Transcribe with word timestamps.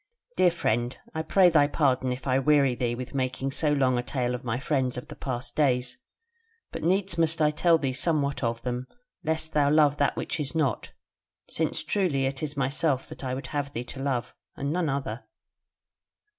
"Dear 0.35 0.49
friend, 0.49 0.97
I 1.13 1.21
pray 1.21 1.49
thy 1.51 1.67
pardon 1.67 2.11
if 2.11 2.25
I 2.25 2.39
weary 2.39 2.73
thee 2.73 2.95
with 2.95 3.13
making 3.13 3.51
so 3.51 3.71
long 3.71 3.99
a 3.99 4.01
tale 4.01 4.33
of 4.33 4.43
my 4.43 4.57
friends 4.59 4.97
of 4.97 5.09
the 5.09 5.15
past 5.15 5.55
days; 5.55 5.99
but 6.71 6.81
needs 6.81 7.19
must 7.19 7.39
I 7.39 7.51
tell 7.51 7.77
thee 7.77 7.93
somewhat 7.93 8.43
of 8.43 8.63
them, 8.63 8.87
lest 9.23 9.53
thou 9.53 9.69
love 9.69 9.97
that 9.97 10.15
which 10.15 10.39
is 10.39 10.55
not. 10.55 10.91
Since 11.51 11.83
truly 11.83 12.25
it 12.25 12.41
is 12.41 12.57
myself 12.57 13.07
that 13.09 13.23
I 13.23 13.35
would 13.35 13.47
have 13.53 13.73
thee 13.73 13.83
to 13.93 14.01
love, 14.01 14.33
and 14.55 14.73
none 14.73 14.89
other. 14.89 15.23